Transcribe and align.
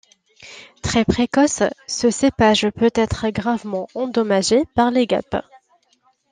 Très 0.81 1.05
précoce, 1.05 1.61
ce 1.87 2.09
cépage 2.09 2.67
peut 2.71 2.89
être 2.95 3.29
gravement 3.29 3.87
endommagé 3.93 4.63
par 4.73 4.89
les 4.89 5.05
guêpes. 5.05 5.37